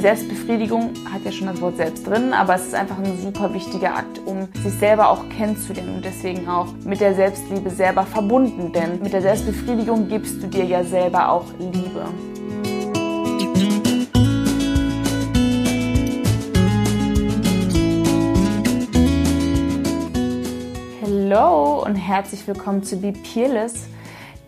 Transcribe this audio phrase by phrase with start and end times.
[0.00, 3.52] Die Selbstbefriedigung hat ja schon das Wort selbst drin, aber es ist einfach ein super
[3.52, 8.72] wichtiger Akt, um sich selber auch kennenzulernen und deswegen auch mit der Selbstliebe selber verbunden.
[8.72, 12.06] Denn mit der Selbstbefriedigung gibst du dir ja selber auch Liebe.
[21.02, 23.86] Hallo und herzlich willkommen zu Be Peerless,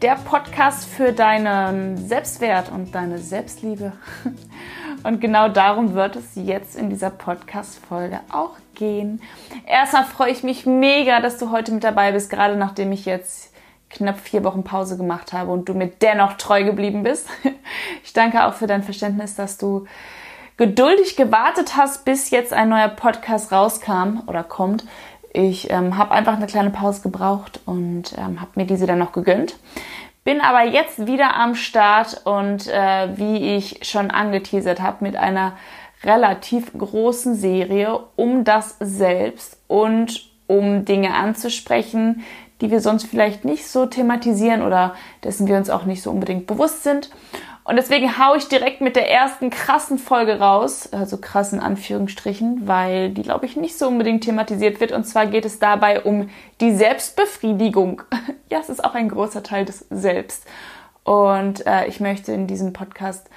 [0.01, 3.93] der Podcast für deinen Selbstwert und deine Selbstliebe.
[5.05, 9.21] Und genau darum wird es jetzt in dieser Podcast-Folge auch gehen.
[9.67, 13.53] Erstmal freue ich mich mega, dass du heute mit dabei bist, gerade nachdem ich jetzt
[13.91, 17.29] knapp vier Wochen Pause gemacht habe und du mir dennoch treu geblieben bist.
[18.05, 19.87] Ich danke auch für dein Verständnis, dass du
[20.57, 24.85] geduldig gewartet hast, bis jetzt ein neuer Podcast rauskam oder kommt.
[25.33, 29.13] Ich ähm, habe einfach eine kleine Pause gebraucht und ähm, habe mir diese dann noch
[29.13, 29.57] gegönnt.
[30.25, 35.57] Bin aber jetzt wieder am Start und äh, wie ich schon angeteasert habe, mit einer
[36.05, 42.23] relativ großen Serie um das Selbst und um Dinge anzusprechen,
[42.61, 46.47] die wir sonst vielleicht nicht so thematisieren oder dessen wir uns auch nicht so unbedingt
[46.47, 47.11] bewusst sind.
[47.65, 53.11] Und deswegen haue ich direkt mit der ersten krassen Folge raus, also krassen Anführungsstrichen, weil
[53.11, 54.91] die, glaube ich, nicht so unbedingt thematisiert wird.
[54.91, 56.29] Und zwar geht es dabei um
[56.61, 58.03] die Selbstbefriedigung.
[58.51, 60.45] Ja, es ist auch ein großer Teil des Selbst.
[61.05, 63.31] Und äh, ich möchte in diesem Podcast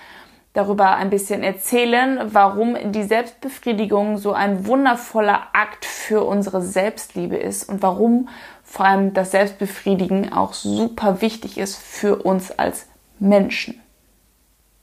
[0.52, 7.70] darüber ein bisschen erzählen, warum die Selbstbefriedigung so ein wundervoller Akt für unsere Selbstliebe ist
[7.70, 8.28] und warum
[8.62, 12.88] vor allem das Selbstbefriedigen auch super wichtig ist für uns als
[13.20, 13.82] Menschen.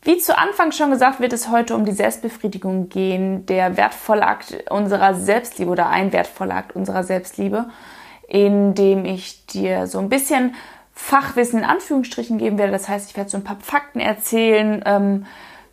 [0.04, 4.68] Wie zu Anfang schon gesagt, wird es heute um die Selbstbefriedigung gehen, der wertvolle Akt
[4.68, 7.66] unserer Selbstliebe oder ein wertvoller Akt unserer Selbstliebe,
[8.26, 10.56] in dem ich dir so ein bisschen
[10.92, 12.72] Fachwissen in Anführungsstrichen geben werde.
[12.72, 15.26] Das heißt, ich werde so ein paar Fakten erzählen, ähm,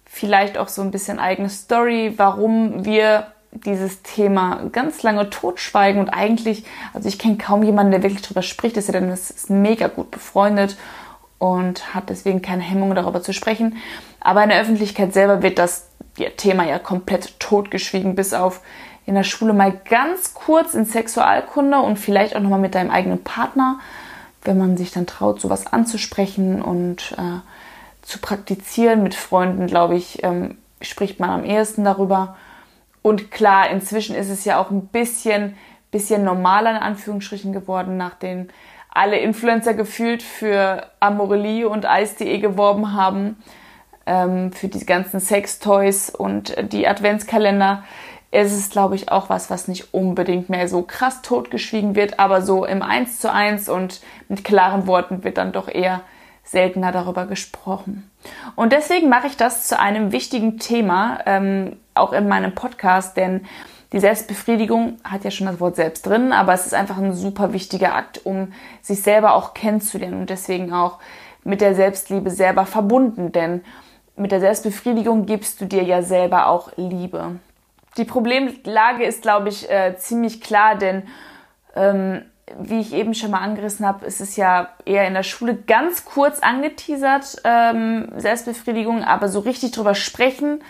[0.05, 6.09] vielleicht auch so ein bisschen eigene Story, warum wir dieses Thema ganz lange totschweigen und
[6.09, 9.87] eigentlich, also ich kenne kaum jemanden, der wirklich darüber spricht, ist ja dann ist mega
[9.87, 10.77] gut befreundet
[11.39, 13.77] und hat deswegen keine Hemmung darüber zu sprechen.
[14.29, 15.87] Aber in der Öffentlichkeit selber wird das
[16.37, 18.61] Thema ja komplett totgeschwiegen, bis auf
[19.07, 23.23] in der Schule mal ganz kurz in Sexualkunde und vielleicht auch nochmal mit deinem eigenen
[23.23, 23.79] Partner,
[24.43, 27.39] wenn man sich dann traut, sowas anzusprechen und äh,
[28.03, 29.01] zu praktizieren.
[29.01, 32.37] Mit Freunden, glaube ich, ähm, spricht man am ehesten darüber.
[33.01, 35.57] Und klar, inzwischen ist es ja auch ein bisschen,
[35.89, 38.51] bisschen normaler in Anführungsstrichen geworden, nach den
[38.91, 43.37] alle Influencer gefühlt für Amorelie und Ice.de geworben haben,
[44.09, 47.83] ähm, für die ganzen Sextoys und die Adventskalender.
[48.31, 52.41] Es ist, glaube ich, auch was, was nicht unbedingt mehr so krass totgeschwiegen wird, aber
[52.41, 56.01] so im Eins zu eins und mit klaren Worten wird dann doch eher
[56.43, 58.09] seltener darüber gesprochen.
[58.55, 63.45] Und deswegen mache ich das zu einem wichtigen Thema, ähm, auch in meinem Podcast, denn
[63.93, 67.53] die Selbstbefriedigung hat ja schon das Wort selbst drin, aber es ist einfach ein super
[67.53, 70.99] wichtiger Akt, um sich selber auch kennenzulernen und deswegen auch
[71.43, 73.61] mit der Selbstliebe selber verbunden, denn
[74.19, 77.39] mit der Selbstbefriedigung gibst du dir ja selber auch Liebe.
[77.97, 81.03] Die Problemlage ist, glaube ich, äh, ziemlich klar, denn
[81.75, 82.21] ähm,
[82.59, 86.05] wie ich eben schon mal angerissen habe, ist es ja eher in der Schule ganz
[86.05, 90.61] kurz angeteasert, ähm, Selbstbefriedigung, aber so richtig drüber sprechen,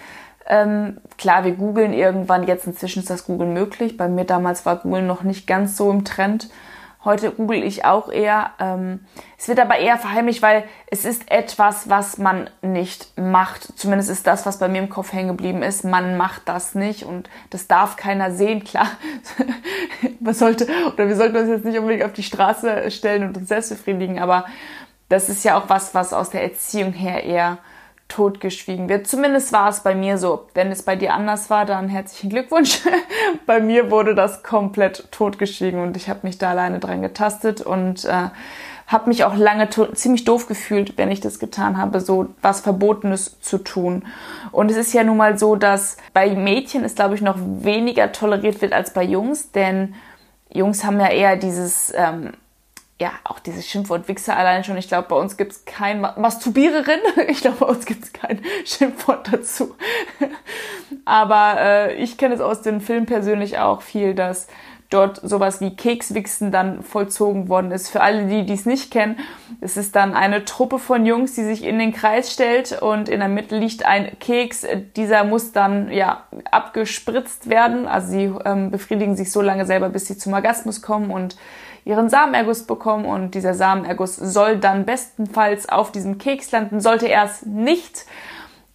[0.50, 3.98] ähm, klar, wir googeln irgendwann, jetzt inzwischen ist das Googeln möglich.
[3.98, 6.50] Bei mir damals war Google noch nicht ganz so im Trend.
[7.06, 8.52] Heute google ich auch eher.
[8.60, 9.06] Ähm,
[9.38, 13.78] es wird aber eher verheimlicht, weil es ist etwas, was man nicht macht.
[13.78, 15.86] Zumindest ist das, was bei mir im Kopf hängen geblieben ist.
[15.86, 18.66] Man macht das nicht und das darf keiner sehen.
[18.66, 18.88] Klar,
[20.20, 23.48] was sollte, oder wir sollten uns jetzt nicht unbedingt auf die Straße stellen und uns
[23.48, 24.46] selbst befriedigen, aber
[25.08, 27.60] das ist ja auch was, was aus der Erziehung her eher
[28.10, 29.08] totgeschwiegen wird.
[29.08, 30.48] Zumindest war es bei mir so.
[30.54, 32.82] Wenn es bei dir anders war, dann herzlichen Glückwunsch.
[33.46, 38.04] bei mir wurde das komplett totgeschwiegen und ich habe mich da alleine dran getastet und
[38.06, 38.30] äh,
[38.88, 43.40] habe mich auch lange ziemlich doof gefühlt, wenn ich das getan habe, so was Verbotenes
[43.40, 44.04] zu tun.
[44.52, 48.12] Und es ist ja nun mal so, dass bei Mädchen es, glaube ich, noch weniger
[48.12, 49.94] toleriert wird als bei Jungs, denn
[50.52, 52.32] Jungs haben ja eher dieses ähm,
[53.02, 54.78] ja, auch dieses Schimpfwort Wichser allein schon.
[54.78, 57.00] Ich glaube, bei uns gibt's kein Masturbiererin.
[57.30, 59.76] Ich glaube, bei uns gibt's kein Schimpfwort dazu.
[61.06, 64.48] Aber äh, ich kenne es aus dem Film persönlich auch viel, dass
[64.90, 67.90] dort sowas wie Kekswichsen dann vollzogen worden ist.
[67.90, 69.18] Für alle, die dies nicht kennen,
[69.62, 73.20] es ist dann eine Truppe von Jungs, die sich in den Kreis stellt und in
[73.20, 74.66] der Mitte liegt ein Keks.
[74.96, 77.88] Dieser muss dann ja abgespritzt werden.
[77.88, 81.38] Also sie ähm, befriedigen sich so lange selber, bis sie zum Orgasmus kommen und
[81.90, 86.82] ihren Samenerguss bekommen und dieser Samenerguss soll dann bestenfalls auf diesem Keks landen.
[86.82, 88.06] Sollte er es nicht,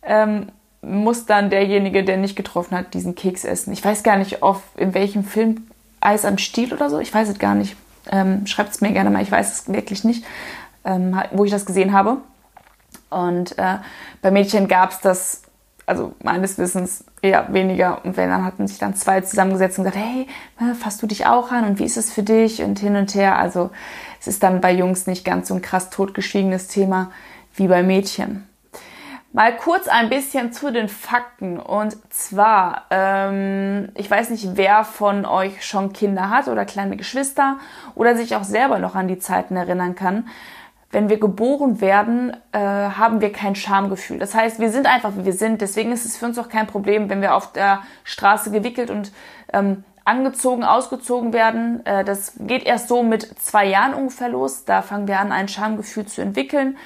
[0.03, 0.49] ähm,
[0.83, 3.73] muss dann derjenige, der nicht getroffen hat, diesen Keks essen.
[3.73, 5.69] Ich weiß gar nicht, auf, in welchem Film
[6.01, 6.99] Eis am Stiel oder so.
[6.99, 7.77] Ich weiß es gar nicht.
[8.11, 9.23] Ähm, Schreibt es mir gerne mal.
[9.23, 10.25] Ich weiß es wirklich nicht,
[10.85, 12.19] ähm, wo ich das gesehen habe.
[13.11, 13.77] Und äh,
[14.23, 15.43] bei Mädchen gab es das,
[15.87, 18.05] also meines Wissens eher weniger.
[18.05, 20.27] Und wenn dann hatten sich dann zwei zusammengesetzt und gesagt, hey,
[20.75, 23.39] fasst du dich auch an und wie ist es für dich und hin und her.
[23.39, 23.71] Also
[24.21, 27.11] es ist dann bei Jungs nicht ganz so ein krass totgeschwiegenes Thema
[27.55, 28.47] wie bei Mädchen.
[29.35, 31.59] Mal kurz ein bisschen zu den Fakten.
[31.59, 37.59] Und zwar, ähm, ich weiß nicht, wer von euch schon Kinder hat oder kleine Geschwister
[37.97, 40.29] oder sich auch selber noch an die Zeiten erinnern kann.
[40.95, 44.21] Wenn wir geboren werden, äh, haben wir kein Schamgefühl.
[44.21, 45.61] Das heißt, wir sind einfach, wie wir sind.
[45.61, 49.13] Deswegen ist es für uns auch kein Problem, wenn wir auf der Straße gewickelt und
[49.53, 51.85] ähm, angezogen, ausgezogen werden.
[51.85, 54.65] Äh, das geht erst so mit zwei Jahren ungefähr los.
[54.65, 56.77] Da fangen wir an, ein Schamgefühl zu entwickeln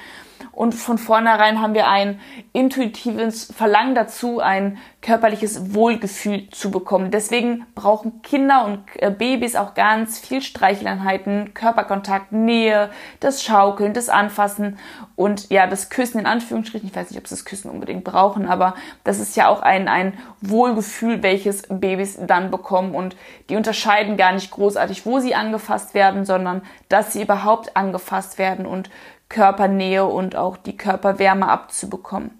[0.51, 2.19] und von vornherein haben wir ein
[2.53, 7.09] intuitives Verlangen dazu, ein körperliches Wohlgefühl zu bekommen.
[7.09, 12.89] Deswegen brauchen Kinder und äh, Babys auch ganz viel Streicheleinheiten, Körperkontakt, Nähe,
[13.21, 14.77] das Schaukeln, das Anfassen
[15.15, 16.89] und ja, das Küssen in Anführungsstrichen.
[16.89, 18.75] Ich weiß nicht, ob sie das Küssen unbedingt brauchen, aber
[19.05, 23.15] das ist ja auch ein, ein Wohlgefühl, welches Babys dann bekommen und
[23.49, 28.65] die unterscheiden gar nicht großartig, wo sie angefasst werden, sondern dass sie überhaupt angefasst werden
[28.65, 28.89] und
[29.29, 32.31] Körpernähe und auch die Körperwärme abzubekommen.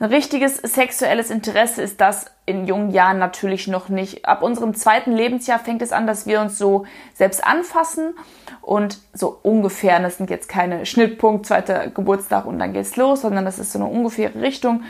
[0.00, 4.24] Ein richtiges sexuelles Interesse ist das in jungen Jahren natürlich noch nicht.
[4.24, 8.14] Ab unserem zweiten Lebensjahr fängt es an, dass wir uns so selbst anfassen
[8.62, 13.44] und so ungefähr, das sind jetzt keine Schnittpunkt, zweiter Geburtstag und dann geht's los, sondern
[13.44, 14.82] das ist so eine ungefähre Richtung.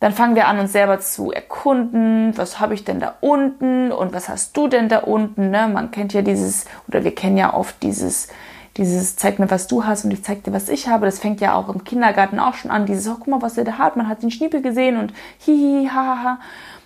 [0.00, 2.36] Dann fangen wir an, uns selber zu erkunden.
[2.36, 5.50] Was habe ich denn da unten und was hast du denn da unten?
[5.50, 5.68] Ne?
[5.68, 8.28] Man kennt ja dieses, oder wir kennen ja oft dieses,
[8.76, 11.06] dieses zeig mir, was du hast und ich zeig dir, was ich habe.
[11.06, 12.86] Das fängt ja auch im Kindergarten auch schon an.
[12.86, 13.96] Dieses, oh, guck mal, was der da hat.
[13.96, 16.38] Man hat den Schniepel gesehen und hihi, hahaha.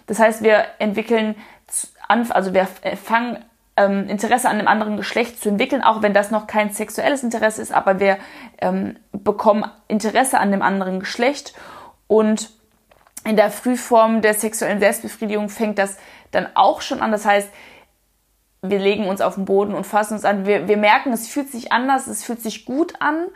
[0.07, 1.35] Das heißt, wir entwickeln,
[2.09, 3.39] also wir fangen
[3.77, 7.63] ähm, Interesse an dem anderen Geschlecht zu entwickeln, auch wenn das noch kein sexuelles Interesse
[7.63, 8.19] ist, aber wir
[8.59, 11.55] ähm, bekommen Interesse an dem anderen Geschlecht
[12.07, 12.51] und
[13.25, 15.99] in der Frühform der sexuellen Selbstbefriedigung fängt das
[16.31, 17.13] dann auch schon an.
[17.13, 17.49] Das heißt,
[18.63, 20.47] wir legen uns auf den Boden und fassen uns an.
[20.47, 23.27] Wir, wir merken, es fühlt sich anders, es fühlt sich gut an.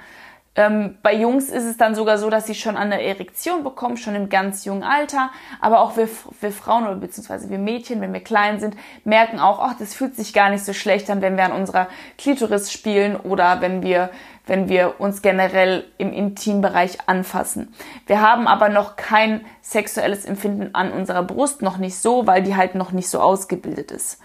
[0.57, 4.15] Ähm, bei Jungs ist es dann sogar so, dass sie schon eine Erektion bekommen, schon
[4.15, 5.31] im ganz jungen Alter.
[5.61, 6.09] Aber auch wir,
[6.41, 10.15] wir Frauen oder beziehungsweise wir Mädchen, wenn wir klein sind, merken auch, ach, das fühlt
[10.15, 11.89] sich gar nicht so schlecht an, wenn wir an unserer
[12.19, 14.11] Klitoris spielen oder wenn wir,
[14.47, 17.75] wenn wir uns generell im Intimbereich anfassen.
[18.07, 22.55] Wir haben aber noch kein sexuelles Empfinden an unserer Brust, noch nicht so, weil die
[22.55, 24.21] halt noch nicht so ausgebildet ist.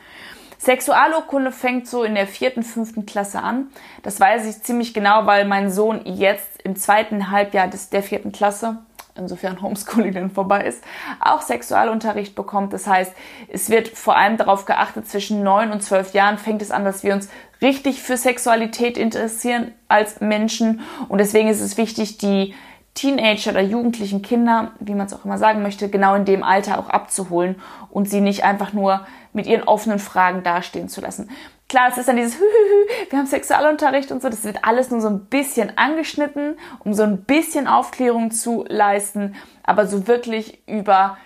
[0.59, 3.69] Sexualurkunde fängt so in der vierten, fünften Klasse an.
[4.03, 8.33] Das weiß ich ziemlich genau, weil mein Sohn jetzt im zweiten Halbjahr des, der vierten
[8.33, 8.79] Klasse,
[9.15, 10.83] insofern Homeschooling dann vorbei ist,
[11.21, 12.73] auch Sexualunterricht bekommt.
[12.73, 13.13] Das heißt,
[13.47, 17.03] es wird vor allem darauf geachtet, zwischen neun und zwölf Jahren fängt es an, dass
[17.03, 17.29] wir uns
[17.61, 20.81] richtig für Sexualität interessieren als Menschen.
[21.07, 22.53] Und deswegen ist es wichtig, die
[22.93, 26.79] Teenager oder jugendlichen Kinder, wie man es auch immer sagen möchte, genau in dem Alter
[26.79, 27.55] auch abzuholen
[27.89, 31.29] und sie nicht einfach nur mit ihren offenen Fragen dastehen zu lassen.
[31.69, 32.39] Klar, es ist dann dieses
[33.09, 37.03] wir haben Sexualunterricht und so, das wird alles nur so ein bisschen angeschnitten, um so
[37.03, 41.17] ein bisschen Aufklärung zu leisten, aber so wirklich über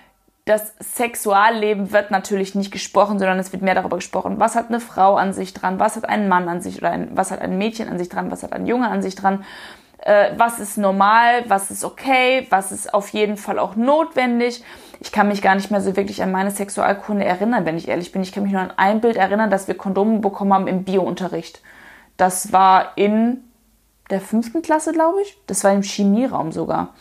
[0.46, 4.82] das Sexualleben wird natürlich nicht gesprochen, sondern es wird mehr darüber gesprochen, was hat eine
[4.82, 7.58] Frau an sich dran, was hat ein Mann an sich oder ein, was hat ein
[7.58, 9.46] Mädchen an sich dran, was hat ein Junge an sich dran,
[10.06, 14.64] äh, was ist normal, was ist okay, was ist auf jeden Fall auch notwendig
[15.04, 18.14] ich kann mich gar nicht mehr so wirklich an meine Sexualkunde erinnern, wenn ich ehrlich
[18.14, 18.24] bin.
[18.24, 21.62] Ich kann mich nur an ein Bild erinnern, dass wir Kondome bekommen haben im Biounterricht.
[22.16, 23.44] Das war in
[24.10, 25.38] der fünften Klasse, glaube ich.
[25.46, 26.94] Das war im Chemieraum sogar.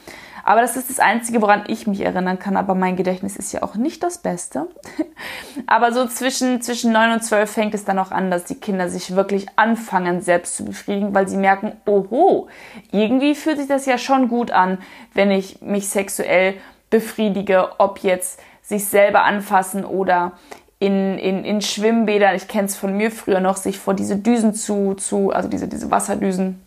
[0.44, 2.56] Aber das ist das Einzige, woran ich mich erinnern kann.
[2.56, 4.68] Aber mein Gedächtnis ist ja auch nicht das Beste.
[5.66, 8.88] Aber so zwischen, zwischen 9 und 12 fängt es dann auch an, dass die Kinder
[8.88, 12.48] sich wirklich anfangen, selbst zu befriedigen, weil sie merken, oho,
[12.90, 14.78] irgendwie fühlt sich das ja schon gut an,
[15.14, 16.54] wenn ich mich sexuell
[16.90, 20.32] befriedige, ob jetzt sich selber anfassen oder
[20.78, 24.52] in, in, in Schwimmbädern, ich kenne es von mir früher noch, sich vor diese Düsen
[24.54, 26.61] zu, zu also diese, diese Wasserdüsen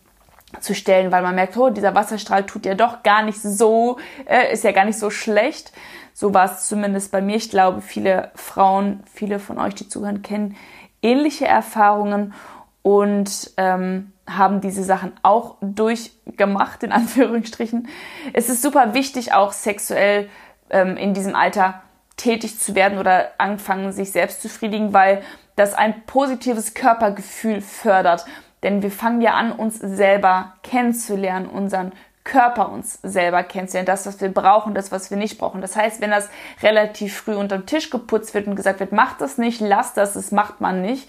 [0.59, 4.51] zu stellen, weil man merkt, oh, dieser Wasserstrahl tut ja doch gar nicht so, äh,
[4.53, 5.71] ist ja gar nicht so schlecht.
[6.13, 7.35] So war es zumindest bei mir.
[7.35, 10.55] Ich glaube, viele Frauen, viele von euch, die zuhören, kennen
[11.01, 12.33] ähnliche Erfahrungen
[12.81, 17.87] und ähm, haben diese Sachen auch durchgemacht, in Anführungsstrichen.
[18.33, 20.29] Es ist super wichtig, auch sexuell
[20.69, 21.81] ähm, in diesem Alter
[22.17, 25.21] tätig zu werden oder anfangen, sich selbst zu befriedigen, weil
[25.55, 28.25] das ein positives Körpergefühl fördert.
[28.65, 31.91] Denn wir fangen ja an, uns selber kennenzulernen, unseren
[32.23, 35.61] Körper uns selber kennenzulernen, das, was wir brauchen, das, was wir nicht brauchen.
[35.61, 36.29] Das heißt, wenn das
[36.63, 40.31] relativ früh unterm Tisch geputzt wird und gesagt wird, macht das nicht, lass das, das
[40.31, 41.07] macht man nicht,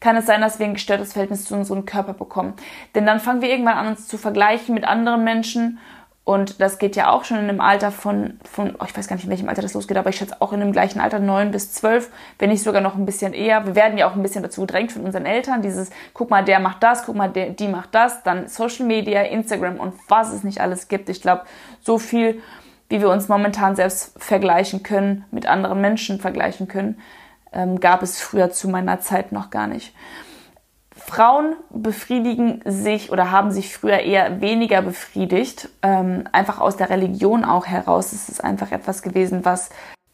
[0.00, 2.54] kann es sein, dass wir ein gestörtes Verhältnis zu unserem Körper bekommen.
[2.94, 5.78] Denn dann fangen wir irgendwann an, uns zu vergleichen mit anderen Menschen
[6.24, 9.16] und das geht ja auch schon in einem Alter von, von oh, ich weiß gar
[9.16, 11.50] nicht, in welchem Alter das losgeht, aber ich schätze auch in dem gleichen Alter, neun
[11.50, 13.66] bis zwölf, wenn nicht sogar noch ein bisschen eher.
[13.66, 16.60] Wir werden ja auch ein bisschen dazu gedrängt von unseren Eltern, dieses, guck mal, der
[16.60, 20.44] macht das, guck mal, der, die macht das, dann Social Media, Instagram und was es
[20.44, 21.10] nicht alles gibt.
[21.10, 21.42] Ich glaube,
[21.82, 22.40] so viel,
[22.88, 27.02] wie wir uns momentan selbst vergleichen können, mit anderen Menschen vergleichen können,
[27.52, 29.94] ähm, gab es früher zu meiner Zeit noch gar nicht.
[31.14, 37.44] Frauen befriedigen sich oder haben sich früher eher weniger befriedigt, ähm, einfach aus der Religion
[37.44, 38.12] auch heraus.
[38.12, 39.70] Es ist einfach etwas gewesen, was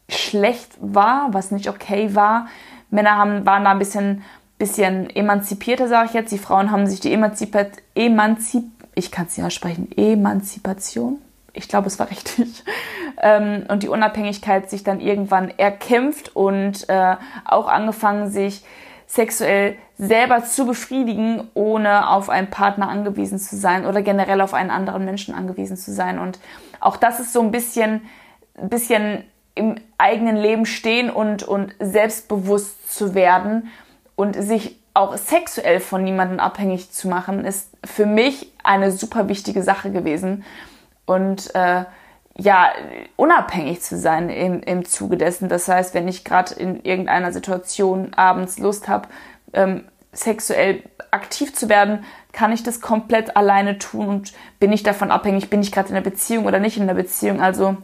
[0.09, 2.47] schlecht war, was nicht okay war.
[2.91, 4.23] Männer haben, waren da ein bisschen,
[4.59, 6.31] bisschen emanzipierter, sage ich jetzt.
[6.31, 11.17] Die Frauen haben sich die Emanzipat, Emanzip, ich kann es nicht aussprechen, Emanzipation,
[11.53, 12.63] ich glaube, es war richtig,
[13.23, 18.63] ähm, und die Unabhängigkeit sich dann irgendwann erkämpft und äh, auch angefangen, sich
[19.07, 24.71] sexuell selber zu befriedigen, ohne auf einen Partner angewiesen zu sein oder generell auf einen
[24.71, 26.17] anderen Menschen angewiesen zu sein.
[26.17, 26.39] Und
[26.79, 28.01] auch das ist so ein bisschen,
[28.55, 33.69] bisschen im eigenen Leben stehen und, und selbstbewusst zu werden
[34.15, 39.61] und sich auch sexuell von niemandem abhängig zu machen, ist für mich eine super wichtige
[39.61, 40.43] Sache gewesen.
[41.05, 41.85] Und äh,
[42.35, 42.71] ja,
[43.17, 45.47] unabhängig zu sein im, im Zuge dessen.
[45.47, 49.07] Das heißt, wenn ich gerade in irgendeiner Situation abends Lust habe,
[49.53, 55.11] ähm, sexuell aktiv zu werden, kann ich das komplett alleine tun und bin ich davon
[55.11, 57.41] abhängig, bin ich gerade in einer Beziehung oder nicht in einer Beziehung.
[57.41, 57.77] Also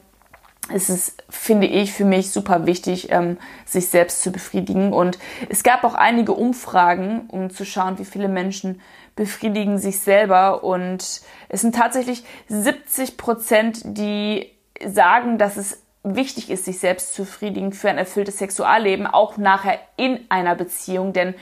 [0.73, 4.91] es ist, finde ich, für mich super wichtig, ähm, sich selbst zu befriedigen.
[4.91, 5.17] Und
[5.49, 8.81] es gab auch einige Umfragen, um zu schauen, wie viele Menschen
[9.15, 10.63] befriedigen sich selber.
[10.63, 14.51] Und es sind tatsächlich 70 Prozent, die
[14.85, 15.81] sagen, dass es
[16.15, 21.13] wichtig ist, sich selbst zu befriedigen für ein erfülltes Sexualleben, auch nachher in einer Beziehung.
[21.13, 21.35] Denn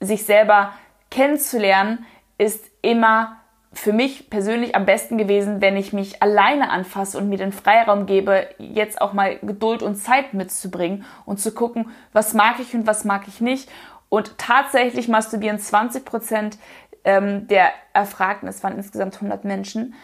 [0.00, 0.72] sich selber
[1.10, 2.04] kennenzulernen
[2.38, 3.36] ist immer
[3.72, 8.06] für mich persönlich am besten gewesen, wenn ich mich alleine anfasse und mir den Freiraum
[8.06, 12.86] gebe, jetzt auch mal Geduld und Zeit mitzubringen und zu gucken, was mag ich und
[12.86, 13.68] was mag ich nicht.
[14.08, 16.58] Und tatsächlich masturbieren 20 Prozent
[17.04, 19.94] ähm, der Erfragten, es waren insgesamt 100 Menschen,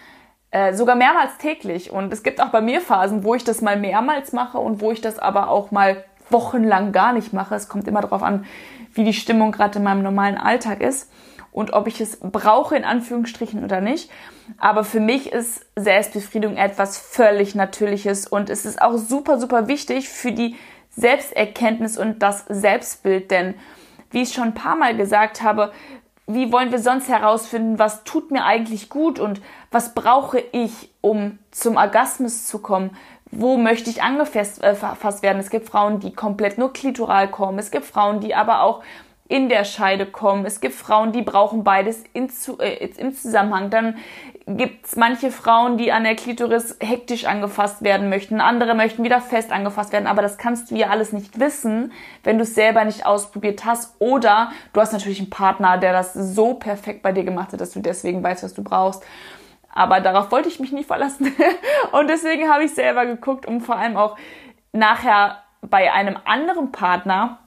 [0.52, 1.90] äh, sogar mehrmals täglich.
[1.90, 4.92] Und es gibt auch bei mir Phasen, wo ich das mal mehrmals mache und wo
[4.92, 7.54] ich das aber auch mal wochenlang gar nicht mache.
[7.54, 8.44] Es kommt immer darauf an,
[8.94, 11.11] wie die Stimmung gerade in meinem normalen Alltag ist
[11.52, 14.11] und ob ich es brauche in Anführungsstrichen oder nicht.
[14.59, 20.09] Aber für mich ist Selbstbefriedigung etwas völlig Natürliches und es ist auch super, super wichtig
[20.09, 20.56] für die
[20.90, 23.54] Selbsterkenntnis und das Selbstbild, denn
[24.11, 25.73] wie ich schon ein paar Mal gesagt habe,
[26.35, 31.39] wie wollen wir sonst herausfinden, was tut mir eigentlich gut und was brauche ich, um
[31.51, 32.97] zum Orgasmus zu kommen?
[33.31, 34.75] Wo möchte ich angefasst äh,
[35.23, 35.39] werden?
[35.39, 37.59] Es gibt Frauen, die komplett nur klitoral kommen.
[37.59, 38.83] Es gibt Frauen, die aber auch
[39.33, 40.45] in der Scheide kommen.
[40.45, 43.71] Es gibt Frauen, die brauchen beides in, äh, im Zusammenhang.
[43.71, 43.97] Dann
[44.47, 48.41] gibt es manche Frauen, die an der Klitoris hektisch angefasst werden möchten.
[48.41, 50.07] Andere möchten wieder fest angefasst werden.
[50.07, 51.93] Aber das kannst du ja alles nicht wissen,
[52.25, 53.95] wenn du es selber nicht ausprobiert hast.
[54.01, 57.73] Oder du hast natürlich einen Partner, der das so perfekt bei dir gemacht hat, dass
[57.73, 59.05] du deswegen weißt, was du brauchst.
[59.73, 61.33] Aber darauf wollte ich mich nie verlassen.
[61.93, 64.17] Und deswegen habe ich selber geguckt, um vor allem auch
[64.73, 67.39] nachher bei einem anderen Partner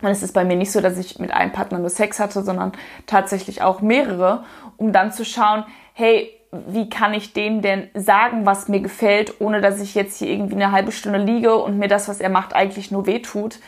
[0.00, 2.44] und es ist bei mir nicht so, dass ich mit einem Partner nur Sex hatte,
[2.44, 2.70] sondern
[3.06, 4.44] tatsächlich auch mehrere,
[4.76, 9.60] um dann zu schauen, hey, wie kann ich dem denn sagen, was mir gefällt, ohne
[9.60, 12.54] dass ich jetzt hier irgendwie eine halbe Stunde liege und mir das, was er macht,
[12.54, 13.58] eigentlich nur wehtut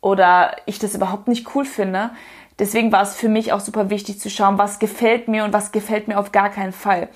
[0.00, 2.10] oder ich das überhaupt nicht cool finde.
[2.58, 5.72] Deswegen war es für mich auch super wichtig zu schauen, was gefällt mir und was
[5.72, 7.08] gefällt mir auf gar keinen Fall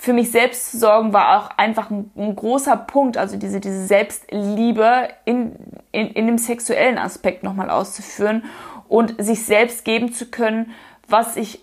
[0.00, 3.84] für mich selbst zu sorgen war auch einfach ein, ein großer Punkt, also diese, diese
[3.84, 5.52] Selbstliebe in,
[5.92, 8.44] in, in dem sexuellen Aspekt nochmal auszuführen
[8.88, 10.70] und sich selbst geben zu können,
[11.06, 11.62] was ich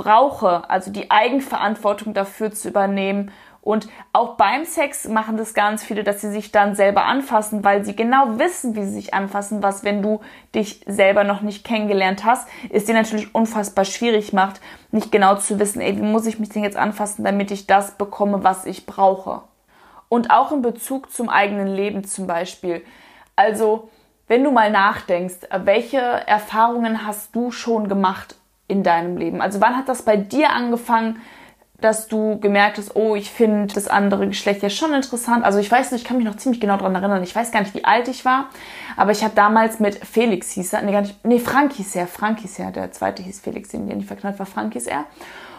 [0.00, 3.30] brauche, also die Eigenverantwortung dafür zu übernehmen
[3.62, 7.84] und auch beim Sex machen das ganz viele, dass sie sich dann selber anfassen, weil
[7.84, 10.20] sie genau wissen, wie sie sich anfassen, was, wenn du
[10.54, 15.58] dich selber noch nicht kennengelernt hast, ist dir natürlich unfassbar schwierig macht, nicht genau zu
[15.58, 18.86] wissen, ey, wie muss ich mich denn jetzt anfassen, damit ich das bekomme, was ich
[18.86, 19.42] brauche.
[20.08, 22.82] Und auch in Bezug zum eigenen Leben zum Beispiel.
[23.36, 23.90] Also,
[24.26, 28.39] wenn du mal nachdenkst, welche Erfahrungen hast du schon gemacht
[28.70, 29.40] in deinem Leben?
[29.40, 31.20] Also, wann hat das bei dir angefangen,
[31.80, 35.44] dass du gemerkt hast, oh, ich finde das andere Geschlecht ja schon interessant.
[35.44, 37.22] Also ich weiß nicht, ich kann mich noch ziemlich genau daran erinnern.
[37.22, 38.50] Ich weiß gar nicht, wie alt ich war,
[38.96, 42.06] aber ich habe damals mit Felix hieß er, nee, gar nicht, nee, Frank hieß er,
[42.06, 45.04] Frank hieß er, der zweite hieß Felix, den der nicht verknallt war, Frank hieß er.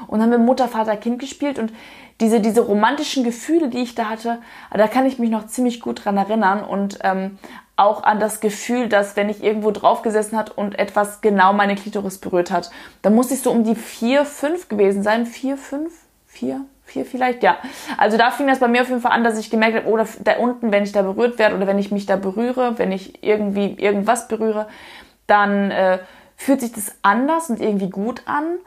[0.08, 1.72] Und haben wir Mutter, Vater, Kind gespielt und
[2.20, 4.39] diese, diese romantischen Gefühle, die ich da hatte,
[4.72, 7.39] da kann ich mich noch ziemlich gut dran erinnern und ähm,
[7.82, 11.76] auch an das Gefühl, dass wenn ich irgendwo drauf gesessen hat und etwas genau meine
[11.76, 12.70] Klitoris berührt hat,
[13.02, 15.26] dann muss ich so um die vier, fünf gewesen sein.
[15.26, 15.92] Vier, fünf,
[16.28, 17.58] vier, vier vielleicht, ja.
[17.98, 20.08] Also da fing das bei mir auf jeden Fall an, dass ich gemerkt habe, oder
[20.24, 23.24] da unten, wenn ich da berührt werde oder wenn ich mich da berühre, wenn ich
[23.24, 24.68] irgendwie irgendwas berühre,
[25.28, 26.00] dann äh,
[26.38, 28.58] fühlt sich das anders und irgendwie gut an.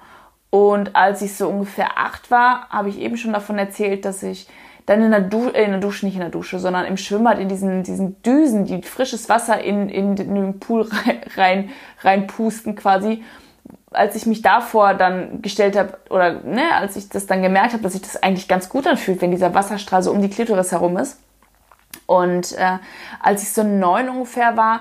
[0.51, 4.49] Und als ich so ungefähr acht war, habe ich eben schon davon erzählt, dass ich
[4.87, 7.49] dann in der, du in der Dusche, nicht in der Dusche, sondern im Schwimmbad in
[7.49, 10.89] diesen, diesen Düsen, die frisches Wasser in, in, in den Pool
[11.37, 11.71] rein,
[12.03, 13.25] rein, quasi.
[13.91, 17.83] Als ich mich davor dann gestellt habe, oder ne, als ich das dann gemerkt habe,
[17.83, 20.97] dass sich das eigentlich ganz gut anfühlt, wenn dieser Wasserstrahl so um die Klitoris herum
[20.97, 21.21] ist.
[22.07, 22.79] Und äh,
[23.21, 24.81] als ich so neun ungefähr war,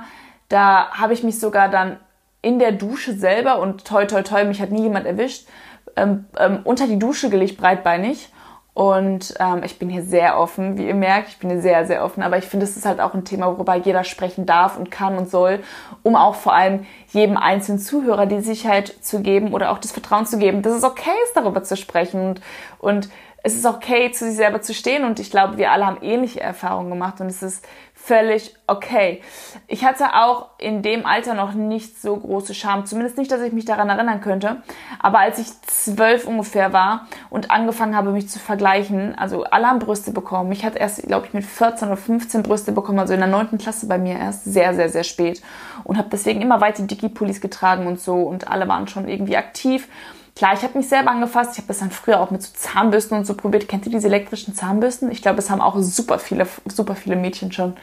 [0.49, 1.97] da habe ich mich sogar dann
[2.41, 5.47] in der Dusche selber und toi toi toi, mich hat nie jemand erwischt,
[5.95, 8.29] ähm, ähm, unter die Dusche gelegt, breitbeinig.
[8.73, 12.03] Und ähm, ich bin hier sehr offen, wie ihr merkt, ich bin hier sehr, sehr
[12.03, 12.23] offen.
[12.23, 15.15] Aber ich finde, es ist halt auch ein Thema, worüber jeder sprechen darf und kann
[15.17, 15.59] und soll,
[16.01, 20.25] um auch vor allem jedem einzelnen Zuhörer die Sicherheit zu geben oder auch das Vertrauen
[20.25, 22.41] zu geben, dass es okay ist, darüber zu sprechen und,
[22.79, 23.09] und
[23.43, 25.03] es ist okay, zu sich selber zu stehen.
[25.03, 27.65] Und ich glaube, wir alle haben ähnliche Erfahrungen gemacht und es ist
[28.05, 29.21] völlig okay.
[29.67, 33.53] Ich hatte auch in dem Alter noch nicht so große Scham, zumindest nicht, dass ich
[33.53, 34.57] mich daran erinnern könnte.
[34.99, 39.79] Aber als ich zwölf ungefähr war und angefangen habe, mich zu vergleichen, also alle haben
[39.79, 40.51] Brüste bekommen.
[40.51, 43.57] Ich hatte erst, glaube ich, mit 14 oder 15 Brüste bekommen, also in der neunten
[43.57, 45.41] Klasse bei mir erst, sehr, sehr, sehr spät.
[45.85, 49.87] Und habe deswegen immer weite Dickie-Pullis getragen und so und alle waren schon irgendwie aktiv.
[50.35, 51.51] Klar, ich habe mich selber angefasst.
[51.53, 53.67] Ich habe das dann früher auch mit so Zahnbürsten und so probiert.
[53.67, 55.11] Kennt ihr diese elektrischen Zahnbürsten?
[55.11, 57.75] Ich glaube, es haben auch super viele, super viele Mädchen schon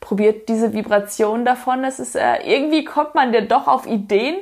[0.00, 0.48] probiert.
[0.48, 1.82] Diese Vibration davon.
[1.84, 4.36] Es ist äh, irgendwie kommt man ja doch auf Ideen,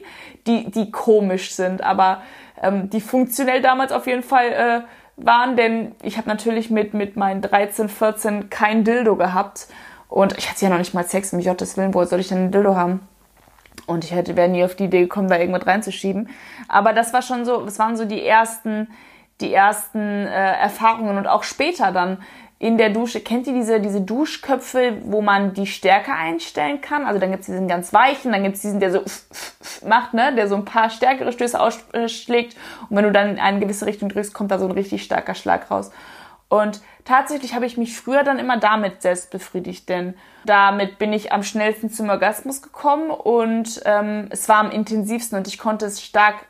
[0.47, 2.23] die die komisch sind, aber
[2.63, 4.81] ähm, die funktionell damals auf jeden Fall äh,
[5.17, 5.57] waren.
[5.57, 9.69] Denn ich habe natürlich mit mit meinen 13, 14 kein Dildo gehabt
[10.09, 11.33] und ich hatte ja noch nicht mal Sex.
[11.33, 13.01] Um Gottes Willen, wo soll ich denn ein Dildo haben?
[13.87, 16.29] Und ich hätte wäre nie auf die Idee gekommen, da irgendwas reinzuschieben.
[16.69, 18.89] Aber das war schon so, das waren so die ersten,
[19.41, 22.19] die ersten äh, Erfahrungen und auch später dann
[22.59, 23.21] in der Dusche.
[23.21, 27.05] Kennt ihr diese, diese Duschköpfe, wo man die Stärke einstellen kann?
[27.05, 29.03] Also dann gibt's diesen ganz weichen, dann gibt's diesen, der so
[29.87, 32.57] macht, ne, der so ein paar stärkere Stöße ausschlägt.
[32.89, 35.35] Und wenn du dann in eine gewisse Richtung drückst, kommt da so ein richtig starker
[35.35, 35.91] Schlag raus.
[36.49, 41.33] Und tatsächlich habe ich mich früher dann immer damit selbst befriedigt, denn damit bin ich
[41.33, 46.03] am schnellsten zum Orgasmus gekommen und ähm, es war am intensivsten und ich konnte es
[46.03, 46.47] stark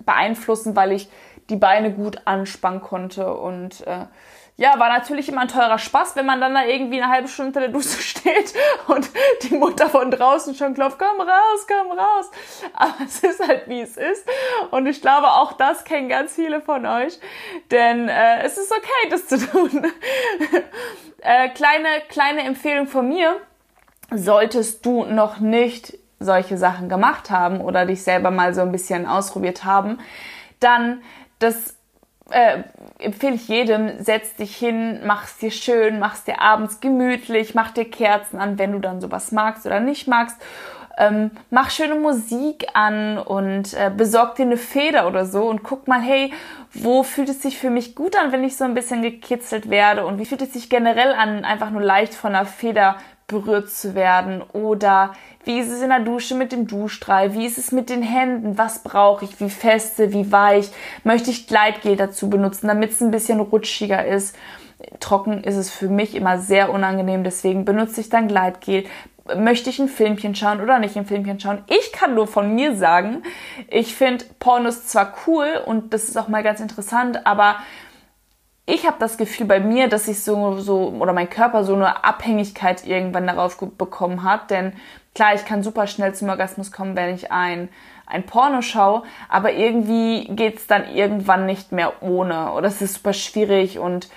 [0.00, 1.08] beeinflussen, weil ich
[1.50, 4.06] die Beine gut anspannen konnte und äh,
[4.60, 7.50] ja, war natürlich immer ein teurer Spaß, wenn man dann da irgendwie eine halbe Stunde
[7.50, 8.52] unter der Dusche steht
[8.88, 9.08] und
[9.42, 12.30] die Mutter von draußen schon klopft, komm raus, komm raus.
[12.72, 14.28] Aber es ist halt, wie es ist.
[14.72, 17.20] Und ich glaube, auch das kennen ganz viele von euch.
[17.70, 19.70] Denn äh, es ist okay, das zu tun.
[21.20, 23.36] äh, kleine, kleine Empfehlung von mir.
[24.10, 29.06] Solltest du noch nicht solche Sachen gemacht haben oder dich selber mal so ein bisschen
[29.06, 30.00] ausprobiert haben,
[30.58, 31.00] dann
[31.38, 31.76] das
[32.30, 32.62] äh,
[32.98, 37.88] empfehle ich jedem, setz dich hin, mach's dir schön, mach's dir abends gemütlich, mach dir
[37.88, 40.36] Kerzen an, wenn du dann sowas magst oder nicht magst.
[40.98, 45.86] Ähm, mach schöne Musik an und äh, besorg dir eine Feder oder so und guck
[45.86, 46.32] mal, hey,
[46.74, 50.04] wo fühlt es sich für mich gut an, wenn ich so ein bisschen gekitzelt werde
[50.04, 52.96] und wie fühlt es sich generell an, einfach nur leicht von einer Feder
[53.28, 55.12] berührt zu werden oder
[55.44, 58.56] wie ist es in der Dusche mit dem Duschstrahl, wie ist es mit den Händen,
[58.56, 60.70] was brauche ich, wie feste, wie weich,
[61.04, 64.34] möchte ich Gleitgel dazu benutzen, damit es ein bisschen rutschiger ist.
[64.98, 68.84] Trocken ist es für mich immer sehr unangenehm, deswegen benutze ich dann Gleitgel.
[69.36, 71.62] Möchte ich ein Filmchen schauen oder nicht ein Filmchen schauen?
[71.68, 73.24] Ich kann nur von mir sagen,
[73.68, 77.56] ich finde Pornos zwar cool und das ist auch mal ganz interessant, aber
[78.68, 82.04] ich habe das Gefühl bei mir, dass ich so, so, oder mein Körper so eine
[82.04, 84.50] Abhängigkeit irgendwann darauf bekommen hat.
[84.50, 84.74] Denn
[85.14, 87.70] klar, ich kann super schnell zum Orgasmus kommen, wenn ich ein,
[88.04, 92.52] ein Porno schaue, aber irgendwie geht's dann irgendwann nicht mehr ohne.
[92.52, 94.10] Oder es ist super schwierig und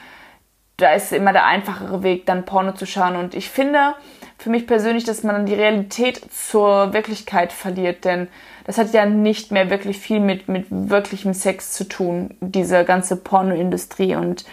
[0.75, 3.15] da ist immer der einfachere Weg, dann Porno zu schauen.
[3.15, 3.95] Und ich finde
[4.41, 8.27] für mich persönlich, dass man die Realität zur Wirklichkeit verliert, denn
[8.65, 13.17] das hat ja nicht mehr wirklich viel mit, mit wirklichem Sex zu tun, diese ganze
[13.17, 14.45] Pornoindustrie und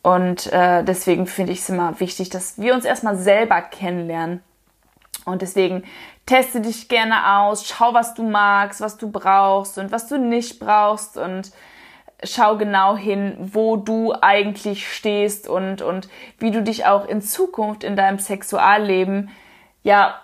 [0.00, 4.40] und äh, deswegen finde ich es immer wichtig, dass wir uns erstmal selber kennenlernen.
[5.24, 5.82] Und deswegen
[6.24, 10.60] teste dich gerne aus, schau, was du magst, was du brauchst und was du nicht
[10.60, 11.50] brauchst und
[12.24, 17.84] schau genau hin, wo du eigentlich stehst und, und wie du dich auch in Zukunft
[17.84, 19.30] in deinem Sexualleben
[19.82, 20.20] ja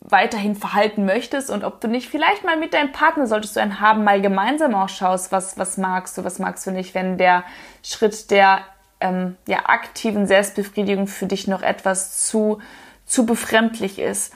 [0.00, 3.80] weiterhin verhalten möchtest und ob du nicht vielleicht mal mit deinem Partner, solltest du einen
[3.80, 7.44] haben, mal gemeinsam auch schaust, was, was magst du, was magst du nicht, wenn der
[7.84, 8.62] Schritt der
[9.00, 12.58] ähm, ja, aktiven Selbstbefriedigung für dich noch etwas zu,
[13.06, 14.34] zu befremdlich ist.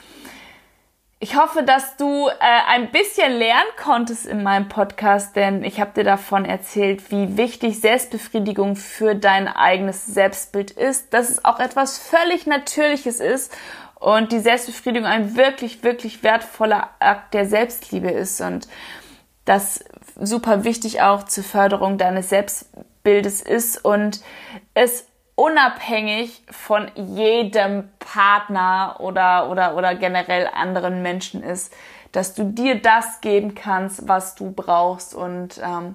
[1.18, 2.32] Ich hoffe, dass du äh,
[2.68, 7.80] ein bisschen lernen konntest in meinem Podcast, denn ich habe dir davon erzählt, wie wichtig
[7.80, 13.56] Selbstbefriedigung für dein eigenes Selbstbild ist, dass es auch etwas völlig Natürliches ist
[13.94, 18.68] und die Selbstbefriedigung ein wirklich, wirklich wertvoller Akt der Selbstliebe ist und
[19.46, 19.84] das
[20.20, 24.20] super wichtig auch zur Förderung deines Selbstbildes ist und
[24.74, 31.72] es unabhängig von jedem Partner oder, oder, oder generell anderen Menschen ist,
[32.10, 35.94] dass du dir das geben kannst, was du brauchst und ähm,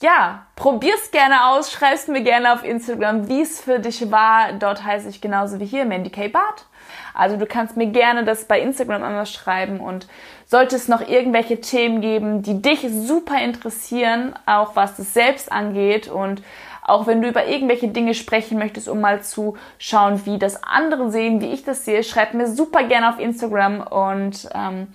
[0.00, 4.52] ja, probier's gerne aus, schreib's mir gerne auf Instagram, wie es für dich war.
[4.54, 6.26] Dort heiße ich genauso wie hier Mandy K.
[6.26, 6.66] Bart.
[7.14, 10.08] Also du kannst mir gerne das bei Instagram einmal schreiben und
[10.46, 16.08] sollte es noch irgendwelche Themen geben, die dich super interessieren, auch was es selbst angeht
[16.08, 16.42] und
[16.82, 21.10] auch wenn du über irgendwelche Dinge sprechen möchtest, um mal zu schauen, wie das andere
[21.10, 24.88] sehen, wie ich das sehe, schreib mir super gerne auf Instagram und ähm,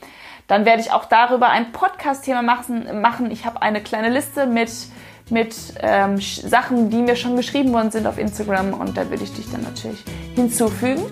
[0.47, 3.31] dann werde ich auch darüber ein Podcast-Thema machen, machen.
[3.31, 4.71] Ich habe eine kleine Liste mit
[5.29, 9.33] mit ähm, Sachen, die mir schon geschrieben worden sind auf Instagram und da würde ich
[9.33, 10.03] dich dann natürlich
[10.35, 11.03] hinzufügen.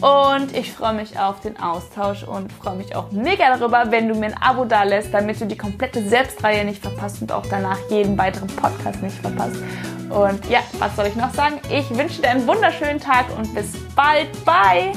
[0.00, 4.14] Und ich freue mich auf den Austausch und freue mich auch mega darüber, wenn du
[4.14, 7.78] mir ein Abo da lässt, damit du die komplette Selbstreihe nicht verpasst und auch danach
[7.88, 9.56] jeden weiteren Podcast nicht verpasst.
[10.10, 11.60] Und ja, was soll ich noch sagen?
[11.70, 14.28] Ich wünsche dir einen wunderschönen Tag und bis bald.
[14.44, 14.92] Bye!